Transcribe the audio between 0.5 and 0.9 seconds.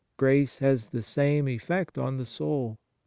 has